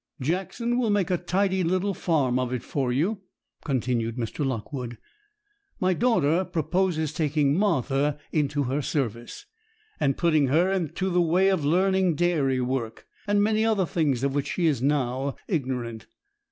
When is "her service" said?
8.63-9.45